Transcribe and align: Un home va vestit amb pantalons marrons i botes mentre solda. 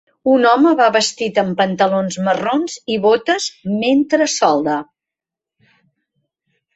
Un 0.35 0.45
home 0.51 0.69
va 0.77 0.85
vestit 0.93 1.35
amb 1.41 1.51
pantalons 1.59 2.17
marrons 2.27 2.77
i 2.93 2.97
botes 3.03 3.49
mentre 3.83 4.27
solda. 4.39 4.79